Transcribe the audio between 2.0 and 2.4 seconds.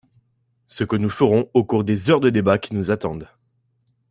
heures de